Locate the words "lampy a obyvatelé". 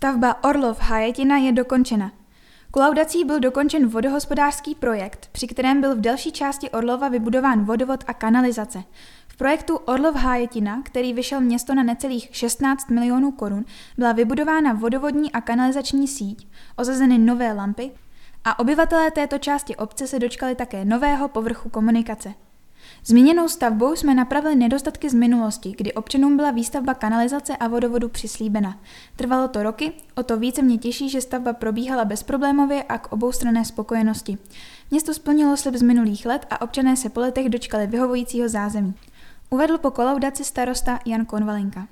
17.52-19.10